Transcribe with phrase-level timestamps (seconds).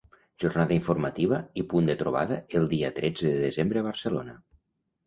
[0.43, 4.41] Jornada informativa i punt de trobada el dia tretze de desembre a Barcelona.